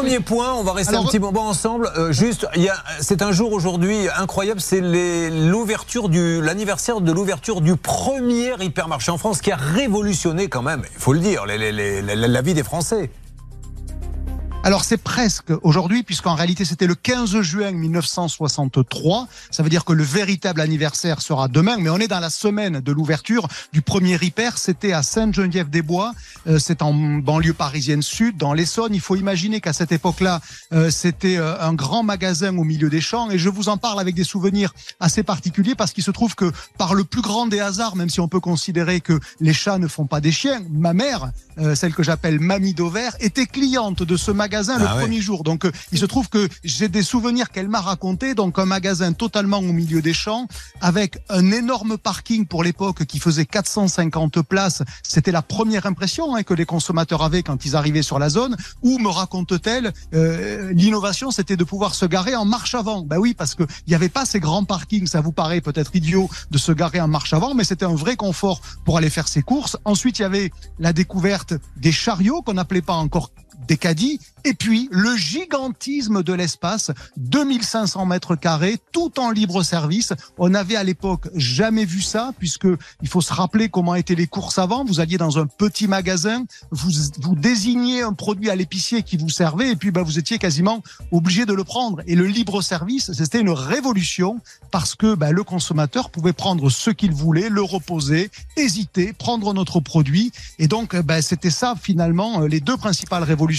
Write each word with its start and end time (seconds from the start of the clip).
Premier 0.00 0.20
point, 0.20 0.54
on 0.54 0.62
va 0.62 0.72
rester 0.72 0.96
un 0.96 1.04
petit 1.04 1.18
moment 1.18 1.46
ensemble. 1.46 1.90
Euh, 1.98 2.10
juste, 2.10 2.46
c'est 3.00 3.20
un 3.20 3.32
jour 3.32 3.52
aujourd'hui 3.52 4.08
incroyable, 4.16 4.58
c'est 4.58 4.80
l'ouverture 4.80 6.08
du, 6.08 6.40
l'anniversaire 6.40 7.02
de 7.02 7.12
l'ouverture 7.12 7.60
du 7.60 7.76
premier 7.76 8.54
hypermarché 8.60 9.10
en 9.10 9.18
France 9.18 9.42
qui 9.42 9.52
a 9.52 9.56
révolutionné 9.56 10.48
quand 10.48 10.62
même, 10.62 10.84
il 10.94 10.98
faut 10.98 11.12
le 11.12 11.18
dire, 11.18 11.44
la 11.44 12.42
vie 12.42 12.54
des 12.54 12.62
Français. 12.62 13.10
Alors 14.62 14.84
c'est 14.84 14.98
presque 14.98 15.54
aujourd'hui, 15.62 16.02
puisqu'en 16.02 16.34
réalité 16.34 16.66
c'était 16.66 16.86
le 16.86 16.94
15 16.94 17.40
juin 17.40 17.70
1963. 17.70 19.26
Ça 19.50 19.62
veut 19.62 19.70
dire 19.70 19.86
que 19.86 19.94
le 19.94 20.02
véritable 20.02 20.60
anniversaire 20.60 21.22
sera 21.22 21.48
demain, 21.48 21.78
mais 21.78 21.88
on 21.88 21.96
est 21.96 22.08
dans 22.08 22.20
la 22.20 22.28
semaine 22.28 22.80
de 22.80 22.92
l'ouverture 22.92 23.48
du 23.72 23.80
premier 23.80 24.18
hyper. 24.20 24.58
C'était 24.58 24.92
à 24.92 25.02
Sainte-Geneviève-des-Bois. 25.02 26.12
Euh, 26.46 26.58
c'est 26.58 26.82
en 26.82 26.92
banlieue 26.92 27.54
parisienne 27.54 28.02
sud, 28.02 28.36
dans 28.36 28.52
l'Essonne. 28.52 28.94
Il 28.94 29.00
faut 29.00 29.16
imaginer 29.16 29.62
qu'à 29.62 29.72
cette 29.72 29.92
époque-là, 29.92 30.42
euh, 30.74 30.90
c'était 30.90 31.38
euh, 31.38 31.58
un 31.58 31.72
grand 31.72 32.02
magasin 32.02 32.54
au 32.58 32.64
milieu 32.64 32.90
des 32.90 33.00
champs. 33.00 33.30
Et 33.30 33.38
je 33.38 33.48
vous 33.48 33.70
en 33.70 33.78
parle 33.78 33.98
avec 33.98 34.14
des 34.14 34.24
souvenirs 34.24 34.74
assez 35.00 35.22
particuliers 35.22 35.74
parce 35.74 35.92
qu'il 35.94 36.04
se 36.04 36.10
trouve 36.10 36.34
que 36.34 36.52
par 36.76 36.94
le 36.94 37.04
plus 37.04 37.22
grand 37.22 37.46
des 37.46 37.60
hasards, 37.60 37.96
même 37.96 38.10
si 38.10 38.20
on 38.20 38.28
peut 38.28 38.40
considérer 38.40 39.00
que 39.00 39.18
les 39.40 39.54
chats 39.54 39.78
ne 39.78 39.88
font 39.88 40.04
pas 40.04 40.20
des 40.20 40.32
chiens, 40.32 40.60
ma 40.70 40.92
mère, 40.92 41.32
celle 41.74 41.94
que 41.94 42.02
j'appelle 42.02 42.40
Mamie 42.40 42.72
Dauvert, 42.74 43.16
était 43.20 43.46
cliente 43.46 44.02
de 44.02 44.16
ce 44.16 44.30
magasin 44.30 44.49
magasin 44.50 44.78
le 44.78 44.86
ah 44.88 44.96
premier 44.96 45.20
jour. 45.20 45.44
Donc, 45.44 45.64
euh, 45.64 45.70
il 45.92 45.98
se 45.98 46.06
trouve 46.06 46.28
que 46.28 46.48
j'ai 46.64 46.88
des 46.88 47.04
souvenirs 47.04 47.50
qu'elle 47.50 47.68
m'a 47.68 47.80
raconté. 47.80 48.34
Donc, 48.34 48.58
un 48.58 48.64
magasin 48.64 49.12
totalement 49.12 49.58
au 49.58 49.72
milieu 49.72 50.02
des 50.02 50.12
champs, 50.12 50.48
avec 50.80 51.18
un 51.28 51.52
énorme 51.52 51.96
parking 51.98 52.46
pour 52.46 52.64
l'époque 52.64 53.04
qui 53.04 53.20
faisait 53.20 53.46
450 53.46 54.42
places. 54.42 54.82
C'était 55.04 55.30
la 55.30 55.42
première 55.42 55.86
impression 55.86 56.34
hein, 56.34 56.42
que 56.42 56.52
les 56.52 56.66
consommateurs 56.66 57.22
avaient 57.22 57.44
quand 57.44 57.64
ils 57.64 57.76
arrivaient 57.76 58.02
sur 58.02 58.18
la 58.18 58.28
zone. 58.28 58.56
Où 58.82 58.98
me 58.98 59.08
raconte-t-elle 59.08 59.92
euh, 60.14 60.72
L'innovation, 60.72 61.30
c'était 61.30 61.56
de 61.56 61.62
pouvoir 61.62 61.94
se 61.94 62.04
garer 62.04 62.34
en 62.34 62.44
marche 62.44 62.74
avant. 62.74 63.02
Ben 63.02 63.18
oui, 63.18 63.34
parce 63.34 63.54
que 63.54 63.62
il 63.86 63.90
n'y 63.90 63.94
avait 63.94 64.08
pas 64.08 64.24
ces 64.24 64.40
grands 64.40 64.64
parkings. 64.64 65.06
Ça 65.06 65.20
vous 65.20 65.32
paraît 65.32 65.60
peut-être 65.60 65.94
idiot 65.94 66.28
de 66.50 66.58
se 66.58 66.72
garer 66.72 67.00
en 67.00 67.06
marche 67.06 67.32
avant, 67.34 67.54
mais 67.54 67.62
c'était 67.62 67.84
un 67.84 67.94
vrai 67.94 68.16
confort 68.16 68.62
pour 68.84 68.98
aller 68.98 69.10
faire 69.10 69.28
ses 69.28 69.42
courses. 69.42 69.76
Ensuite, 69.84 70.18
il 70.18 70.22
y 70.22 70.24
avait 70.24 70.50
la 70.80 70.92
découverte 70.92 71.54
des 71.76 71.92
chariots 71.92 72.42
qu'on 72.42 72.54
n'appelait 72.54 72.82
pas 72.82 72.94
encore 72.94 73.30
des 73.66 73.76
caddies, 73.76 74.20
et 74.44 74.54
puis 74.54 74.88
le 74.90 75.16
gigantisme 75.16 76.22
de 76.22 76.32
l'espace, 76.32 76.90
2500 77.18 78.06
mètres 78.06 78.36
carrés, 78.36 78.78
tout 78.92 79.20
en 79.20 79.30
libre 79.30 79.62
service. 79.62 80.12
On 80.38 80.48
n'avait 80.48 80.76
à 80.76 80.84
l'époque 80.84 81.28
jamais 81.34 81.84
vu 81.84 82.00
ça, 82.00 82.32
puisque 82.38 82.66
il 83.02 83.08
faut 83.08 83.20
se 83.20 83.32
rappeler 83.32 83.68
comment 83.68 83.94
étaient 83.94 84.14
les 84.14 84.26
courses 84.26 84.58
avant. 84.58 84.84
Vous 84.84 85.00
alliez 85.00 85.18
dans 85.18 85.38
un 85.38 85.46
petit 85.46 85.88
magasin, 85.88 86.44
vous, 86.70 86.90
vous 87.20 87.34
désigniez 87.34 88.02
un 88.02 88.12
produit 88.12 88.50
à 88.50 88.56
l'épicier 88.56 89.02
qui 89.02 89.16
vous 89.16 89.28
servait, 89.28 89.70
et 89.72 89.76
puis 89.76 89.90
bah, 89.90 90.02
vous 90.02 90.18
étiez 90.18 90.38
quasiment 90.38 90.82
obligé 91.10 91.44
de 91.44 91.52
le 91.52 91.64
prendre. 91.64 92.00
Et 92.06 92.14
le 92.14 92.26
libre 92.26 92.62
service, 92.62 93.12
c'était 93.12 93.40
une 93.40 93.50
révolution, 93.50 94.40
parce 94.70 94.94
que 94.94 95.14
bah, 95.14 95.32
le 95.32 95.44
consommateur 95.44 96.10
pouvait 96.10 96.32
prendre 96.32 96.70
ce 96.70 96.90
qu'il 96.90 97.12
voulait, 97.12 97.48
le 97.48 97.62
reposer, 97.62 98.30
hésiter, 98.56 99.12
prendre 99.12 99.52
notre 99.52 99.80
produit. 99.80 100.32
Et 100.58 100.68
donc, 100.68 100.96
bah, 100.96 101.20
c'était 101.20 101.50
ça 101.50 101.74
finalement 101.80 102.40
les 102.40 102.60
deux 102.60 102.76
principales 102.76 103.22
révolutions 103.22 103.49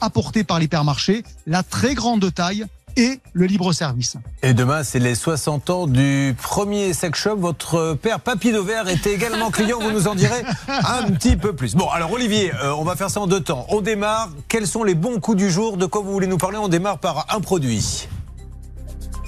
apportée 0.00 0.44
par 0.44 0.58
l'hypermarché, 0.58 1.24
la 1.46 1.62
très 1.62 1.94
grande 1.94 2.32
taille 2.32 2.66
et 2.96 3.20
le 3.32 3.46
libre 3.46 3.72
service. 3.72 4.16
Et 4.42 4.54
demain, 4.54 4.82
c'est 4.82 4.98
les 4.98 5.14
60 5.14 5.70
ans 5.70 5.86
du 5.86 6.34
premier 6.42 6.92
sex. 6.92 7.28
Votre 7.28 7.94
père, 7.94 8.20
Papy 8.20 8.52
Dauvert, 8.52 8.88
était 8.88 9.14
également 9.14 9.50
client. 9.50 9.78
Vous 9.80 9.92
nous 9.92 10.08
en 10.08 10.14
direz 10.14 10.42
un 10.68 11.04
petit 11.12 11.36
peu 11.36 11.54
plus. 11.54 11.74
Bon, 11.76 11.88
alors 11.88 12.12
Olivier, 12.12 12.52
euh, 12.54 12.72
on 12.72 12.84
va 12.84 12.96
faire 12.96 13.10
ça 13.10 13.20
en 13.20 13.26
deux 13.26 13.40
temps. 13.40 13.66
On 13.68 13.80
démarre. 13.80 14.30
Quels 14.48 14.66
sont 14.66 14.82
les 14.82 14.94
bons 14.94 15.20
coups 15.20 15.36
du 15.36 15.50
jour? 15.50 15.76
De 15.76 15.86
quoi 15.86 16.02
vous 16.02 16.12
voulez 16.12 16.26
nous 16.26 16.38
parler? 16.38 16.58
On 16.58 16.68
démarre 16.68 16.98
par 16.98 17.26
un 17.34 17.40
produit. 17.40 18.08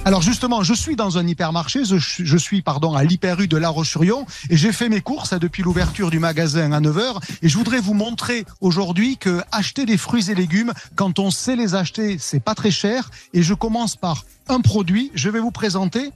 Alors 0.06 0.22
justement, 0.22 0.62
je 0.62 0.72
suis 0.72 0.96
dans 0.96 1.18
un 1.18 1.26
hypermarché, 1.26 1.82
je, 1.84 2.36
suis 2.38 2.62
pardon 2.62 2.94
à 2.94 3.04
l'hyper 3.04 3.36
de 3.36 3.56
La 3.56 3.68
Roche-sur-Yon 3.68 4.24
et 4.48 4.56
j'ai 4.56 4.72
fait 4.72 4.88
mes 4.88 5.02
courses 5.02 5.34
depuis 5.34 5.62
l'ouverture 5.62 6.10
du 6.10 6.18
magasin 6.18 6.72
à 6.72 6.80
9h 6.80 7.20
et 7.42 7.48
je 7.48 7.56
voudrais 7.58 7.80
vous 7.80 7.94
montrer 7.94 8.46
aujourd'hui 8.60 9.18
que 9.18 9.42
acheter 9.52 9.84
des 9.84 9.98
fruits 9.98 10.30
et 10.30 10.34
légumes 10.34 10.72
quand 10.96 11.18
on 11.18 11.30
sait 11.30 11.54
les 11.54 11.74
acheter, 11.74 12.16
c'est 12.18 12.40
pas 12.40 12.54
très 12.54 12.70
cher 12.70 13.10
et 13.34 13.42
je 13.42 13.54
commence 13.54 13.94
par 13.94 14.24
un 14.48 14.60
produit, 14.60 15.12
je 15.14 15.28
vais 15.28 15.38
vous 15.38 15.52
présenter 15.52 16.10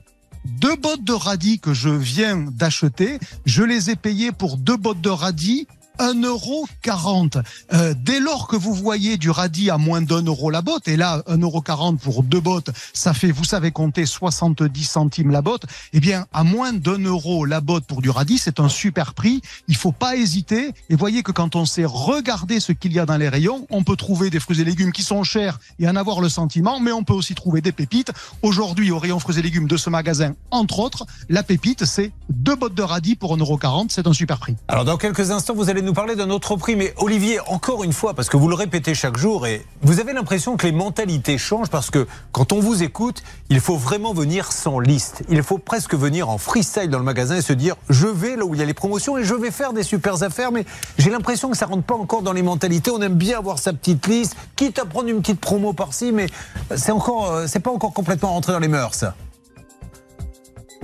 deux 0.45 0.75
bottes 0.75 1.03
de 1.03 1.13
radis 1.13 1.59
que 1.59 1.73
je 1.73 1.89
viens 1.89 2.37
d'acheter. 2.37 3.19
Je 3.45 3.63
les 3.63 3.89
ai 3.89 3.95
payées 3.95 4.31
pour 4.31 4.57
deux 4.57 4.77
bottes 4.77 5.01
de 5.01 5.09
radis 5.09 5.67
1,40€. 5.99 7.43
Euh, 7.73 7.93
dès 7.97 8.19
lors 8.19 8.47
que 8.47 8.55
vous 8.55 8.73
voyez 8.73 9.17
du 9.17 9.29
radis 9.29 9.69
à 9.69 9.77
moins 9.77 10.01
d'un 10.01 10.23
euro 10.23 10.49
la 10.49 10.61
botte, 10.61 10.87
et 10.87 10.97
là 10.97 11.23
1,40€ 11.27 11.97
pour 11.97 12.23
deux 12.23 12.39
bottes, 12.39 12.69
ça 12.93 13.13
fait, 13.13 13.31
vous 13.31 13.43
savez 13.43 13.71
compter 13.71 14.05
70 14.05 14.83
centimes 14.83 15.31
la 15.31 15.41
botte, 15.41 15.65
eh 15.93 15.99
bien 15.99 16.25
à 16.33 16.43
moins 16.43 16.73
d'un 16.73 16.99
euro 16.99 17.45
la 17.45 17.61
botte 17.61 17.85
pour 17.85 18.01
du 18.01 18.09
radis, 18.09 18.37
c'est 18.37 18.59
un 18.59 18.69
super 18.69 19.13
prix. 19.13 19.41
Il 19.67 19.75
faut 19.75 19.91
pas 19.91 20.15
hésiter. 20.15 20.71
Et 20.89 20.95
voyez 20.95 21.23
que 21.23 21.31
quand 21.31 21.55
on 21.55 21.65
sait 21.65 21.85
regarder 21.85 22.59
ce 22.59 22.71
qu'il 22.71 22.93
y 22.93 22.99
a 22.99 23.05
dans 23.05 23.17
les 23.17 23.29
rayons, 23.29 23.67
on 23.69 23.83
peut 23.83 23.95
trouver 23.95 24.29
des 24.29 24.39
fruits 24.39 24.61
et 24.61 24.65
légumes 24.65 24.91
qui 24.91 25.03
sont 25.03 25.23
chers 25.23 25.59
et 25.79 25.87
en 25.87 25.95
avoir 25.95 26.21
le 26.21 26.29
sentiment, 26.29 26.79
mais 26.79 26.91
on 26.91 27.03
peut 27.03 27.13
aussi 27.13 27.35
trouver 27.35 27.61
des 27.61 27.71
pépites. 27.71 28.11
Aujourd'hui, 28.41 28.91
au 28.91 28.99
rayon 28.99 29.19
fruits 29.19 29.39
et 29.39 29.41
légumes 29.41 29.67
de 29.67 29.77
ce 29.77 29.89
magasin, 29.89 30.33
entre 30.51 30.79
autres, 30.79 31.05
la 31.29 31.43
pépite, 31.43 31.85
c'est 31.85 32.11
deux 32.29 32.55
bottes 32.55 32.73
de 32.73 32.81
radis 32.81 33.15
pour 33.15 33.37
1,40€. 33.37 33.87
C'est 33.89 34.07
un 34.07 34.13
super 34.13 34.39
prix. 34.39 34.55
Alors 34.67 34.85
dans 34.85 34.97
quelques 34.97 35.31
instants, 35.31 35.53
vous 35.53 35.69
allez 35.69 35.81
nous 35.81 35.93
parler 35.93 36.15
d'un 36.15 36.29
autre 36.29 36.55
prix. 36.55 36.75
Mais 36.75 36.93
Olivier, 36.97 37.39
encore 37.47 37.83
une 37.83 37.93
fois, 37.93 38.13
parce 38.13 38.29
que 38.29 38.37
vous 38.37 38.47
le 38.47 38.55
répétez 38.55 38.93
chaque 38.95 39.17
jour, 39.17 39.47
et 39.47 39.65
vous 39.81 39.99
avez 39.99 40.13
l'impression 40.13 40.57
que 40.57 40.65
les 40.65 40.71
mentalités 40.71 41.37
changent 41.37 41.69
parce 41.69 41.89
que 41.89 42.07
quand 42.31 42.51
on 42.51 42.59
vous 42.59 42.83
écoute, 42.83 43.23
il 43.49 43.59
faut 43.59 43.77
vraiment 43.77 44.13
venir 44.13 44.51
sans 44.51 44.79
liste. 44.79 45.23
Il 45.29 45.41
faut 45.43 45.57
presque 45.57 45.95
venir 45.95 46.29
en 46.29 46.37
freestyle 46.37 46.89
dans 46.89 46.99
le 46.99 47.03
magasin 47.03 47.35
et 47.35 47.41
se 47.41 47.53
dire 47.53 47.75
je 47.89 48.07
vais 48.07 48.35
là 48.35 48.45
où 48.45 48.53
il 48.53 48.59
y 48.59 48.63
a 48.63 48.65
les 48.65 48.73
promotions 48.73 49.17
et 49.17 49.23
je 49.23 49.33
vais 49.33 49.51
faire 49.51 49.73
des 49.73 49.83
super 49.83 50.23
affaires. 50.23 50.51
Mais 50.51 50.65
j'ai 50.97 51.09
l'impression 51.09 51.49
que 51.49 51.57
ça 51.57 51.65
rentre 51.65 51.83
pas 51.83 51.95
encore 51.95 52.21
dans 52.21 52.33
les 52.33 52.43
mentalités. 52.43 52.91
On 52.91 53.01
aime 53.01 53.15
bien 53.15 53.37
avoir 53.37 53.59
sa 53.59 53.73
petite 53.73 54.07
liste, 54.07 54.35
quitte 54.55 54.79
à 54.79 54.85
prendre 54.85 55.09
une 55.09 55.21
petite 55.21 55.39
promo 55.39 55.73
par-ci, 55.73 56.11
mais 56.11 56.27
c'est 56.75 56.91
encore, 56.91 57.31
euh, 57.31 57.45
c'est 57.47 57.59
pas 57.59 57.71
encore 57.71 57.93
complètement 57.93 58.29
rentré 58.29 58.53
dans 58.53 58.59
les 58.59 58.67
mœurs. 58.67 59.05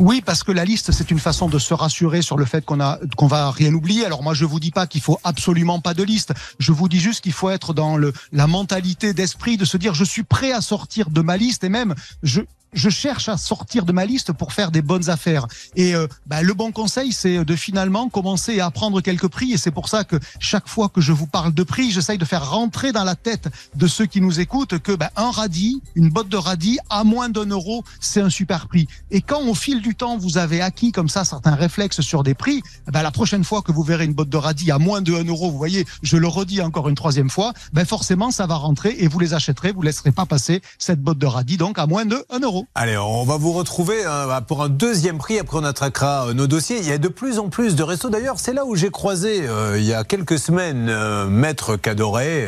Oui, 0.01 0.23
parce 0.25 0.44
que 0.44 0.51
la 0.51 0.66
liste, 0.66 0.91
c'est 0.91 1.12
une 1.12 1.19
façon 1.19 1.47
de 1.47 1.59
se 1.59 1.75
rassurer 1.75 2.23
sur 2.23 2.35
le 2.35 2.45
fait 2.45 2.66
qu'on 2.66 2.79
a 2.79 2.97
qu'on 3.16 3.28
va 3.28 3.51
rien 3.51 3.72
oublier. 3.72 4.03
Alors 4.03 4.23
moi, 4.23 4.34
je 4.34 4.45
vous 4.45 4.59
dis 4.59 4.72
pas 4.72 4.88
qu'il 4.88 5.00
faut 5.00 5.19
absolument 5.23 5.79
pas 5.79 5.94
de 5.94 6.01
liste. 6.01 6.34
Je 6.57 6.72
vous 6.72 6.89
dis 6.89 7.00
juste 7.00 7.22
qu'il 7.22 7.34
faut 7.34 7.51
être 7.51 7.75
dans 7.75 7.97
le 7.97 8.12
la 8.31 8.47
mentalité 8.47 9.13
d'esprit 9.13 9.57
de 9.57 9.66
se 9.66 9.78
dire 9.78 9.94
je 9.94 10.03
suis 10.03 10.23
prêt 10.23 10.53
à 10.53 10.62
sortir 10.62 11.12
de 11.12 11.22
ma 11.22 11.38
liste 11.38 11.63
et 11.63 11.69
même 11.69 11.94
je 12.23 12.41
je 12.73 12.89
cherche 12.89 13.29
à 13.29 13.37
sortir 13.37 13.85
de 13.85 13.91
ma 13.91 14.05
liste 14.05 14.31
pour 14.33 14.53
faire 14.53 14.71
des 14.71 14.81
bonnes 14.81 15.09
affaires. 15.09 15.47
Et 15.75 15.95
euh, 15.95 16.07
bah, 16.25 16.41
le 16.41 16.53
bon 16.53 16.71
conseil, 16.71 17.11
c'est 17.11 17.43
de 17.43 17.55
finalement 17.55 18.09
commencer 18.09 18.59
à 18.59 18.71
prendre 18.71 19.01
quelques 19.01 19.27
prix. 19.27 19.53
Et 19.53 19.57
c'est 19.57 19.71
pour 19.71 19.89
ça 19.89 20.03
que 20.03 20.17
chaque 20.39 20.67
fois 20.67 20.89
que 20.89 21.01
je 21.01 21.11
vous 21.11 21.27
parle 21.27 21.53
de 21.53 21.63
prix, 21.63 21.91
j'essaye 21.91 22.17
de 22.17 22.25
faire 22.25 22.49
rentrer 22.49 22.91
dans 22.91 23.03
la 23.03 23.15
tête 23.15 23.49
de 23.75 23.87
ceux 23.87 24.05
qui 24.05 24.21
nous 24.21 24.39
écoutent 24.39 24.79
que 24.79 24.93
bah, 24.93 25.11
un 25.15 25.31
radis, 25.31 25.81
une 25.95 26.09
botte 26.09 26.29
de 26.29 26.37
radis 26.37 26.79
à 26.89 27.03
moins 27.03 27.29
d'un 27.29 27.45
euro, 27.45 27.83
c'est 27.99 28.21
un 28.21 28.29
super 28.29 28.67
prix. 28.67 28.88
Et 29.09 29.21
quand 29.21 29.41
au 29.41 29.53
fil 29.53 29.81
du 29.81 29.95
temps, 29.95 30.17
vous 30.17 30.38
avez 30.38 30.61
acquis 30.61 30.91
comme 30.91 31.09
ça 31.09 31.25
certains 31.25 31.55
réflexes 31.55 32.01
sur 32.01 32.23
des 32.23 32.33
prix, 32.33 32.61
bah, 32.91 33.03
la 33.03 33.11
prochaine 33.11 33.43
fois 33.43 33.61
que 33.61 33.71
vous 33.71 33.83
verrez 33.83 34.05
une 34.05 34.13
botte 34.13 34.29
de 34.29 34.38
radis 34.38 34.71
à 34.71 34.79
moins 34.79 35.01
de 35.01 35.13
1 35.13 35.25
euro, 35.25 35.51
vous 35.51 35.57
voyez, 35.57 35.85
je 36.01 36.17
le 36.17 36.27
redis 36.27 36.61
encore 36.61 36.89
une 36.89 36.95
troisième 36.95 37.29
fois, 37.29 37.53
ben 37.73 37.85
forcément 37.85 38.31
ça 38.31 38.45
va 38.47 38.55
rentrer 38.55 38.95
et 38.99 39.07
vous 39.07 39.19
les 39.19 39.33
achèterez, 39.33 39.71
vous 39.71 39.81
laisserez 39.81 40.11
pas 40.11 40.25
passer 40.25 40.61
cette 40.77 41.01
botte 41.01 41.17
de 41.17 41.25
radis 41.25 41.57
donc 41.57 41.79
à 41.79 41.88
moins 41.88 42.05
de 42.05 42.23
1 42.29 42.39
euro. 42.39 42.60
Allez, 42.75 42.97
on 42.97 43.23
va 43.23 43.38
vous 43.38 43.51
retrouver 43.51 44.03
bah, 44.03 44.41
pour 44.45 44.63
un 44.63 44.69
deuxième 44.69 45.17
prix. 45.17 45.39
Après, 45.39 45.57
on 45.57 45.63
attraquera 45.63 46.27
euh, 46.27 46.33
nos 46.33 46.47
dossiers. 46.47 46.77
Il 46.79 46.88
y 46.88 46.91
a 46.91 46.97
de 46.97 47.07
plus 47.07 47.39
en 47.39 47.49
plus 47.49 47.75
de 47.75 47.83
restos. 47.83 48.09
D'ailleurs, 48.09 48.39
c'est 48.39 48.53
là 48.53 48.66
où 48.66 48.75
j'ai 48.75 48.89
croisé 48.89 49.47
euh, 49.47 49.77
il 49.77 49.85
y 49.85 49.94
a 49.94 50.03
quelques 50.03 50.39
semaines 50.39 50.88
euh, 50.89 51.27
Maître 51.27 51.75
Cadoré 51.75 52.47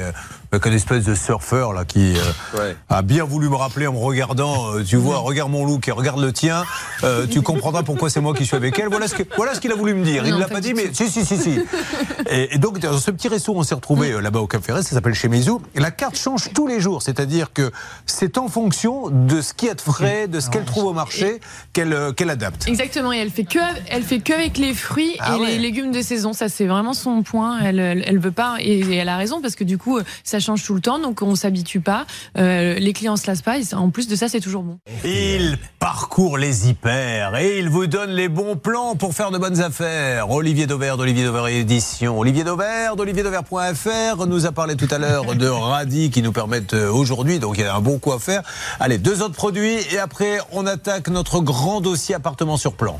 avec 0.53 0.67
une 0.67 0.73
espèce 0.73 1.05
de 1.05 1.15
surfeur 1.15 1.73
là 1.73 1.83
qui 1.83 2.13
euh, 2.15 2.73
a 2.87 3.01
bien 3.01 3.23
voulu 3.23 3.49
me 3.49 3.55
rappeler 3.55 3.87
en 3.87 3.93
me 3.93 3.97
regardant. 3.97 4.75
Euh, 4.75 4.83
tu 4.83 4.97
vois, 4.97 5.17
regarde 5.17 5.51
mon 5.51 5.65
look 5.65 5.87
et 5.87 5.91
regarde 5.91 6.21
le 6.21 6.31
tien. 6.31 6.63
Euh, 7.03 7.25
tu 7.25 7.41
comprendras 7.41 7.81
pourquoi 7.81 8.11
c'est 8.11 8.21
moi 8.21 8.35
qui 8.35 8.45
suis 8.45 8.55
avec 8.55 8.77
elle. 8.77 8.87
Voilà 8.89 9.07
ce 9.07 9.15
que 9.15 9.23
voilà 9.35 9.55
ce 9.55 9.59
qu'il 9.59 9.71
a 9.71 9.75
voulu 9.75 9.95
me 9.95 10.05
dire. 10.05 10.27
Il 10.27 10.35
ne 10.35 10.39
l'a 10.39 10.47
pas, 10.47 10.61
dit, 10.61 10.75
mais 10.75 10.93
si 10.93 11.09
si 11.09 11.25
si 11.25 11.37
si. 11.37 11.59
Et, 12.29 12.59
donc 12.59 12.77
dans 12.77 12.99
ce 12.99 13.09
petit 13.09 13.29
resto, 13.29 13.53
on 13.55 13.63
s'est 13.63 13.73
retrouvé 13.73 14.21
là-bas 14.21 14.41
au 14.41 14.47
Cap 14.47 14.63
Ferret. 14.63 14.83
Ça 14.83 14.91
s'appelle 14.91 15.15
chez 15.15 15.27
Mezou. 15.27 15.59
Et 15.73 15.79
la 15.79 15.89
carte 15.89 16.17
change 16.17 16.53
tous 16.53 16.67
les 16.67 16.79
jours. 16.79 17.01
C'est-à-dire 17.01 17.51
que 17.51 17.71
c'est 18.05 18.37
en 18.37 18.47
fonction 18.47 19.09
de 19.09 19.41
ce 19.41 19.55
qui 19.55 19.65
y 19.65 19.69
a 19.69 19.73
de 19.73 19.81
frais, 19.81 20.27
de 20.27 20.39
ce 20.39 20.51
qu'elle 20.51 20.65
trouve 20.65 20.85
au 20.85 20.93
marché, 20.93 21.39
qu'elle 21.73 22.13
qu'elle 22.15 22.29
adapte. 22.29 22.67
Exactement. 22.67 23.11
Et 23.11 23.17
elle 23.17 23.31
fait 23.31 23.45
que 23.45 23.59
elle 23.89 24.03
fait 24.03 24.19
que 24.19 24.33
avec 24.33 24.59
les 24.59 24.75
fruits 24.75 25.15
ah 25.19 25.35
et 25.35 25.45
les 25.47 25.57
légumes 25.57 25.91
de 25.91 26.03
saison. 26.03 26.31
Ça 26.31 26.47
c'est 26.47 26.67
vraiment 26.67 26.93
son 26.93 27.23
point. 27.23 27.59
Elle 27.59 27.79
elle, 27.79 28.19
veut 28.19 28.31
pas 28.31 28.57
et, 28.59 28.81
elle 28.95 29.09
a 29.09 29.17
raison 29.17 29.41
parce 29.41 29.55
que 29.55 29.63
du 29.63 29.79
coup 29.79 29.99
ça 30.23 30.39
change 30.43 30.63
tout 30.63 30.75
le 30.75 30.81
temps, 30.81 30.99
donc 30.99 31.21
on 31.21 31.35
s'habitue 31.35 31.79
pas. 31.79 32.05
Euh, 32.37 32.75
les 32.75 32.93
clients 32.93 33.17
se 33.17 33.27
lassent 33.27 33.41
pas. 33.41 33.57
Et 33.57 33.63
en 33.73 33.89
plus 33.89 34.07
de 34.07 34.15
ça, 34.15 34.27
c'est 34.27 34.39
toujours 34.39 34.63
bon. 34.63 34.77
Il 35.03 35.57
parcourt 35.79 36.37
les 36.37 36.69
hyper 36.69 37.35
et 37.37 37.59
il 37.59 37.69
vous 37.69 37.87
donne 37.87 38.11
les 38.11 38.29
bons 38.29 38.55
plans 38.55 38.95
pour 38.95 39.13
faire 39.13 39.31
de 39.31 39.37
bonnes 39.37 39.61
affaires. 39.61 40.29
Olivier 40.29 40.67
Dauvert 40.67 40.97
d'Olivier 40.97 41.25
Dauvert 41.25 41.47
Édition. 41.47 42.19
Olivier 42.19 42.43
Dauvert 42.43 42.95
d'olivierdauvert.fr 42.95 44.25
nous 44.27 44.45
a 44.45 44.51
parlé 44.51 44.75
tout 44.75 44.87
à 44.91 44.97
l'heure 44.97 45.35
de 45.35 45.47
radis 45.47 46.09
qui 46.09 46.21
nous 46.21 46.31
permettent 46.31 46.73
euh, 46.73 46.91
aujourd'hui, 46.91 47.39
donc 47.39 47.57
il 47.57 47.63
y 47.63 47.67
a 47.67 47.75
un 47.75 47.81
bon 47.81 47.99
coup 47.99 48.11
à 48.11 48.19
faire. 48.19 48.43
Allez, 48.79 48.97
deux 48.97 49.21
autres 49.21 49.35
produits 49.35 49.77
et 49.91 49.99
après 49.99 50.39
on 50.51 50.65
attaque 50.65 51.09
notre 51.09 51.39
grand 51.39 51.81
dossier 51.81 52.15
appartement 52.15 52.57
sur 52.57 52.73
plan. 52.73 52.99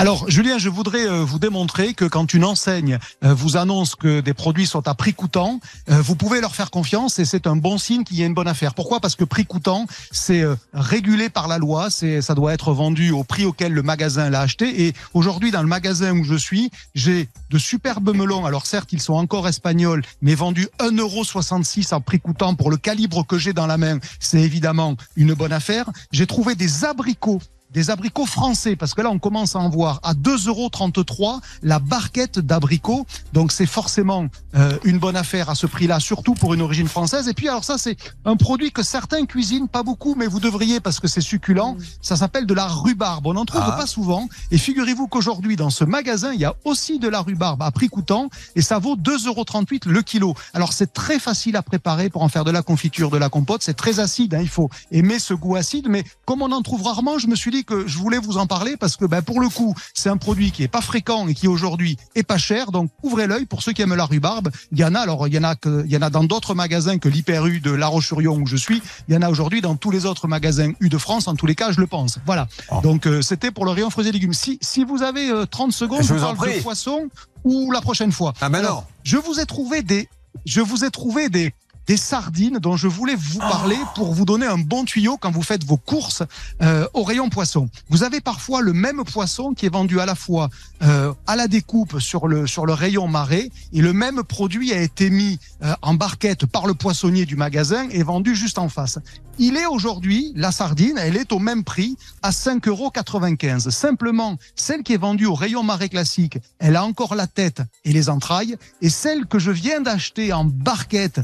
Alors, 0.00 0.30
Julien, 0.30 0.58
je 0.58 0.68
voudrais 0.68 1.08
euh, 1.08 1.24
vous 1.24 1.40
démontrer 1.40 1.92
que 1.92 2.04
quand 2.04 2.32
une 2.32 2.44
enseigne 2.44 3.00
euh, 3.24 3.34
vous 3.34 3.56
annonce 3.56 3.96
que 3.96 4.20
des 4.20 4.32
produits 4.32 4.64
sont 4.64 4.86
à 4.86 4.94
prix 4.94 5.12
coûtant, 5.12 5.58
euh, 5.90 6.00
vous 6.00 6.14
pouvez 6.14 6.40
leur 6.40 6.54
faire 6.54 6.70
confiance 6.70 7.18
et 7.18 7.24
c'est 7.24 7.48
un 7.48 7.56
bon 7.56 7.78
signe 7.78 8.04
qu'il 8.04 8.16
y 8.16 8.22
a 8.22 8.26
une 8.26 8.32
bonne 8.32 8.46
affaire. 8.46 8.74
Pourquoi? 8.74 9.00
Parce 9.00 9.16
que 9.16 9.24
prix 9.24 9.44
coûtant, 9.44 9.86
c'est 10.12 10.44
régulé 10.72 11.30
par 11.30 11.48
la 11.48 11.58
loi, 11.58 11.90
c'est 11.90 12.22
ça 12.22 12.36
doit 12.36 12.54
être 12.54 12.72
vendu 12.72 13.10
au 13.10 13.24
prix 13.24 13.44
auquel 13.44 13.72
le 13.72 13.82
magasin 13.82 14.30
l'a 14.30 14.42
acheté. 14.42 14.86
Et 14.86 14.94
aujourd'hui, 15.14 15.50
dans 15.50 15.62
le 15.62 15.68
magasin 15.68 16.16
où 16.16 16.22
je 16.22 16.36
suis, 16.36 16.70
j'ai 16.94 17.28
de 17.50 17.58
superbes 17.58 18.14
melons. 18.14 18.46
Alors 18.46 18.66
certes, 18.66 18.92
ils 18.92 19.02
sont 19.02 19.14
encore 19.14 19.48
espagnols, 19.48 20.04
mais 20.22 20.36
vendus 20.36 20.68
1,66€ 20.78 21.92
en 21.92 22.00
prix 22.00 22.20
coûtant 22.20 22.54
pour 22.54 22.70
le 22.70 22.76
calibre 22.76 23.26
que 23.26 23.36
j'ai 23.36 23.52
dans 23.52 23.66
la 23.66 23.78
main. 23.78 23.98
C'est 24.20 24.42
évidemment 24.42 24.94
une 25.16 25.34
bonne 25.34 25.52
affaire. 25.52 25.90
J'ai 26.12 26.28
trouvé 26.28 26.54
des 26.54 26.84
abricots 26.84 27.40
des 27.70 27.90
abricots 27.90 28.26
français, 28.26 28.76
parce 28.76 28.94
que 28.94 29.02
là, 29.02 29.10
on 29.10 29.18
commence 29.18 29.54
à 29.54 29.58
en 29.58 29.68
voir 29.68 30.00
à 30.02 30.14
2,33 30.14 30.48
euros 30.48 31.40
la 31.62 31.78
barquette 31.78 32.38
d'abricots. 32.38 33.06
Donc, 33.32 33.52
c'est 33.52 33.66
forcément 33.66 34.26
euh, 34.54 34.78
une 34.84 34.98
bonne 34.98 35.16
affaire 35.16 35.50
à 35.50 35.54
ce 35.54 35.66
prix-là, 35.66 36.00
surtout 36.00 36.34
pour 36.34 36.54
une 36.54 36.62
origine 36.62 36.88
française. 36.88 37.28
Et 37.28 37.34
puis, 37.34 37.48
alors 37.48 37.64
ça, 37.64 37.78
c'est 37.78 37.96
un 38.24 38.36
produit 38.36 38.72
que 38.72 38.82
certains 38.82 39.26
cuisinent, 39.26 39.68
pas 39.68 39.82
beaucoup, 39.82 40.14
mais 40.14 40.26
vous 40.26 40.40
devriez 40.40 40.80
parce 40.80 41.00
que 41.00 41.08
c'est 41.08 41.20
succulent. 41.20 41.76
Ça 42.00 42.16
s'appelle 42.16 42.46
de 42.46 42.54
la 42.54 42.66
rhubarbe. 42.66 43.26
On 43.26 43.34
n'en 43.34 43.44
trouve 43.44 43.62
ah. 43.64 43.72
pas 43.72 43.86
souvent. 43.86 44.28
Et 44.50 44.58
figurez-vous 44.58 45.08
qu'aujourd'hui, 45.08 45.56
dans 45.56 45.70
ce 45.70 45.84
magasin, 45.84 46.32
il 46.32 46.40
y 46.40 46.44
a 46.44 46.54
aussi 46.64 46.98
de 46.98 47.08
la 47.08 47.20
rhubarbe 47.20 47.62
à 47.62 47.70
prix 47.70 47.88
coûtant 47.88 48.28
et 48.56 48.62
ça 48.62 48.78
vaut 48.78 48.96
2,38 48.96 49.26
euros 49.26 49.44
le 49.86 50.02
kilo. 50.02 50.34
Alors, 50.54 50.72
c'est 50.72 50.92
très 50.92 51.18
facile 51.18 51.56
à 51.56 51.62
préparer 51.62 52.08
pour 52.08 52.22
en 52.22 52.28
faire 52.28 52.44
de 52.44 52.50
la 52.50 52.62
confiture, 52.62 53.10
de 53.10 53.18
la 53.18 53.28
compote. 53.28 53.62
C'est 53.62 53.74
très 53.74 54.00
acide. 54.00 54.34
Hein. 54.34 54.40
Il 54.40 54.48
faut 54.48 54.70
aimer 54.90 55.18
ce 55.18 55.34
goût 55.34 55.56
acide. 55.56 55.88
Mais 55.88 56.04
comme 56.24 56.42
on 56.42 56.52
en 56.52 56.62
trouve 56.62 56.82
rarement, 56.82 57.18
je 57.18 57.26
me 57.26 57.36
suis 57.36 57.50
dit 57.50 57.57
que 57.64 57.86
je 57.86 57.98
voulais 57.98 58.18
vous 58.18 58.38
en 58.38 58.46
parler 58.46 58.76
parce 58.76 58.96
que 58.96 59.04
ben, 59.04 59.22
pour 59.22 59.40
le 59.40 59.48
coup, 59.48 59.74
c'est 59.94 60.08
un 60.08 60.16
produit 60.16 60.50
qui 60.50 60.62
est 60.62 60.68
pas 60.68 60.80
fréquent 60.80 61.28
et 61.28 61.34
qui 61.34 61.48
aujourd'hui 61.48 61.96
est 62.14 62.22
pas 62.22 62.38
cher. 62.38 62.72
Donc 62.72 62.90
ouvrez 63.02 63.26
l'œil 63.26 63.46
pour 63.46 63.62
ceux 63.62 63.72
qui 63.72 63.82
aiment 63.82 63.94
la 63.94 64.04
rhubarbe. 64.04 64.50
Il 64.72 64.78
y 64.78 64.84
en 64.84 64.94
a, 64.94 65.00
alors 65.00 65.28
il 65.28 65.34
y 65.34 65.38
en 65.38 65.44
a 65.44 65.54
que, 65.54 65.84
il 65.84 65.92
y 65.92 65.96
en 65.96 66.02
a 66.02 66.10
dans 66.10 66.24
d'autres 66.24 66.54
magasins 66.54 66.98
que 66.98 67.08
l'Hyper 67.08 67.46
U 67.46 67.60
de 67.60 67.70
La 67.70 67.86
Roche-sur-Yon 67.86 68.40
où 68.40 68.46
je 68.46 68.56
suis. 68.56 68.82
Il 69.08 69.14
y 69.14 69.16
en 69.16 69.22
a 69.22 69.30
aujourd'hui 69.30 69.60
dans 69.60 69.76
tous 69.76 69.90
les 69.90 70.06
autres 70.06 70.28
magasins 70.28 70.72
U 70.80 70.88
de 70.88 70.98
France. 70.98 71.28
En 71.28 71.34
tous 71.34 71.46
les 71.46 71.54
cas, 71.54 71.72
je 71.72 71.80
le 71.80 71.86
pense. 71.86 72.18
Voilà. 72.26 72.48
Oh. 72.70 72.80
Donc 72.82 73.06
euh, 73.06 73.22
c'était 73.22 73.50
pour 73.50 73.64
le 73.64 73.72
rayon 73.72 73.90
fruits 73.90 74.08
et 74.08 74.12
légumes. 74.12 74.34
Si, 74.34 74.58
si 74.60 74.84
vous 74.84 75.02
avez 75.02 75.30
30 75.50 75.68
euh, 75.68 75.72
secondes, 75.72 76.02
je, 76.02 76.14
vous 76.14 76.20
parle 76.20 76.36
de 76.36 76.62
poisson 76.62 77.08
ou 77.44 77.70
la 77.72 77.80
prochaine 77.80 78.12
fois. 78.12 78.32
Ah 78.40 78.48
ben 78.48 78.62
non. 78.62 78.82
Je 79.04 79.16
vous 79.16 79.40
ai 79.40 79.46
trouvé 79.46 79.82
des, 79.82 80.08
je 80.44 80.60
vous 80.60 80.84
ai 80.84 80.90
trouvé 80.90 81.28
des 81.28 81.54
des 81.88 81.96
sardines 81.96 82.58
dont 82.58 82.76
je 82.76 82.86
voulais 82.86 83.16
vous 83.16 83.38
parler 83.38 83.78
pour 83.94 84.12
vous 84.12 84.26
donner 84.26 84.46
un 84.46 84.58
bon 84.58 84.84
tuyau 84.84 85.16
quand 85.16 85.30
vous 85.30 85.42
faites 85.42 85.64
vos 85.64 85.78
courses 85.78 86.22
euh, 86.62 86.86
au 86.92 87.02
rayon 87.02 87.30
poisson. 87.30 87.68
Vous 87.88 88.02
avez 88.02 88.20
parfois 88.20 88.60
le 88.60 88.74
même 88.74 89.02
poisson 89.04 89.54
qui 89.54 89.64
est 89.64 89.72
vendu 89.72 89.98
à 89.98 90.04
la 90.06 90.14
fois 90.14 90.50
euh, 90.82 91.12
à 91.26 91.34
la 91.34 91.48
découpe 91.48 91.98
sur 91.98 92.28
le 92.28 92.46
sur 92.46 92.66
le 92.66 92.74
rayon 92.74 93.08
marais 93.08 93.50
et 93.72 93.80
le 93.80 93.94
même 93.94 94.22
produit 94.22 94.72
a 94.72 94.80
été 94.80 95.08
mis 95.08 95.38
euh, 95.64 95.72
en 95.80 95.94
barquette 95.94 96.44
par 96.44 96.66
le 96.66 96.74
poissonnier 96.74 97.24
du 97.24 97.36
magasin 97.36 97.88
et 97.90 98.02
vendu 98.02 98.36
juste 98.36 98.58
en 98.58 98.68
face. 98.68 98.98
Il 99.40 99.56
est 99.56 99.66
aujourd'hui, 99.66 100.32
la 100.34 100.50
sardine, 100.50 100.98
elle 100.98 101.16
est 101.16 101.30
au 101.32 101.38
même 101.38 101.62
prix, 101.62 101.96
à 102.22 102.30
5,95 102.30 102.66
euros. 102.68 103.70
Simplement, 103.70 104.36
celle 104.56 104.82
qui 104.82 104.94
est 104.94 104.98
vendue 104.98 105.26
au 105.26 105.34
rayon 105.34 105.62
marais 105.62 105.88
classique, 105.88 106.38
elle 106.58 106.74
a 106.74 106.84
encore 106.84 107.14
la 107.14 107.28
tête 107.28 107.62
et 107.84 107.92
les 107.92 108.10
entrailles. 108.10 108.56
Et 108.82 108.90
celle 108.90 109.26
que 109.26 109.38
je 109.38 109.52
viens 109.52 109.80
d'acheter 109.80 110.32
en 110.32 110.44
barquette, 110.44 111.20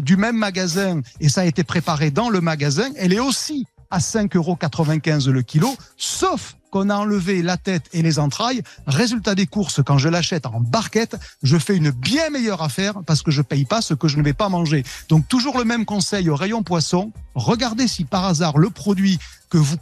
du 0.00 0.16
même 0.16 0.36
magasin, 0.36 1.00
et 1.20 1.28
ça 1.28 1.42
a 1.42 1.44
été 1.44 1.64
préparé 1.64 2.10
dans 2.10 2.30
le 2.30 2.40
magasin, 2.40 2.88
elle 2.96 3.12
est 3.12 3.20
aussi 3.20 3.66
à 3.90 3.98
5,95 3.98 5.26
euros 5.26 5.32
le 5.32 5.42
kilo, 5.42 5.76
sauf 5.96 6.56
qu'on 6.70 6.88
a 6.88 6.96
enlevé 6.96 7.42
la 7.42 7.56
tête 7.56 7.88
et 7.92 8.02
les 8.02 8.18
entrailles. 8.18 8.62
Résultat 8.86 9.34
des 9.34 9.46
courses, 9.46 9.80
quand 9.84 9.98
je 9.98 10.08
l'achète 10.08 10.46
en 10.46 10.60
barquette, 10.60 11.16
je 11.42 11.58
fais 11.58 11.76
une 11.76 11.90
bien 11.90 12.30
meilleure 12.30 12.62
affaire 12.62 13.00
parce 13.04 13.22
que 13.22 13.30
je 13.30 13.42
paye 13.42 13.64
pas 13.64 13.82
ce 13.82 13.94
que 13.94 14.08
je 14.08 14.16
ne 14.16 14.22
vais 14.22 14.32
pas 14.32 14.48
manger. 14.48 14.84
Donc 15.08 15.26
toujours 15.26 15.58
le 15.58 15.64
même 15.64 15.84
conseil 15.84 16.28
au 16.28 16.36
rayon 16.36 16.62
poisson. 16.62 17.10
Regardez 17.34 17.88
si 17.88 18.04
par 18.04 18.24
hasard 18.24 18.58
le 18.58 18.70
produit 18.70 19.18
que 19.50 19.58
vous 19.58 19.76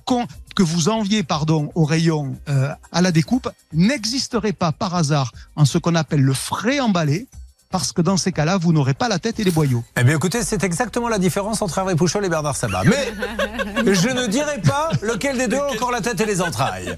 que 0.54 0.62
vous 0.62 0.88
enviez 0.88 1.22
pardon 1.22 1.70
au 1.74 1.84
rayon 1.84 2.34
euh, 2.48 2.70
à 2.90 3.02
la 3.02 3.12
découpe 3.12 3.48
n'existerait 3.72 4.54
pas 4.54 4.72
par 4.72 4.94
hasard 4.94 5.32
en 5.54 5.64
ce 5.64 5.78
qu'on 5.78 5.94
appelle 5.94 6.22
le 6.22 6.32
frais 6.32 6.80
emballé 6.80 7.28
parce 7.70 7.92
que 7.92 8.00
dans 8.02 8.16
ces 8.16 8.32
cas-là, 8.32 8.56
vous 8.56 8.72
n'aurez 8.72 8.94
pas 8.94 9.08
la 9.08 9.18
tête 9.18 9.40
et 9.40 9.44
les 9.44 9.50
boyaux. 9.50 9.84
Eh 9.98 10.04
bien, 10.04 10.16
écoutez, 10.16 10.42
c'est 10.42 10.64
exactement 10.64 11.08
la 11.08 11.18
différence 11.18 11.60
entre 11.62 11.78
Hervé 11.78 11.94
Pouchol 11.94 12.24
et 12.24 12.28
Bernard 12.28 12.56
Sabat. 12.56 12.82
Mais 12.84 13.12
je 13.94 14.08
ne 14.08 14.26
dirai 14.26 14.60
pas 14.60 14.90
lequel 15.02 15.36
des 15.38 15.48
deux 15.48 15.56
a 15.56 15.70
encore 15.70 15.92
la 15.92 16.00
tête 16.00 16.20
et 16.20 16.26
les 16.26 16.40
entrailles. 16.40 16.96